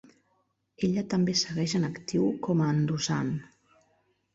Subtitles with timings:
[0.87, 3.35] Ella també segueix en actiu com a endossant.